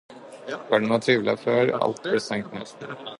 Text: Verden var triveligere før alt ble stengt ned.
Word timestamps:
Verden 0.69 0.89
var 0.93 0.99
triveligere 1.03 1.43
før 1.43 1.61
alt 1.83 2.01
ble 2.07 2.23
stengt 2.25 2.57
ned. 2.61 2.97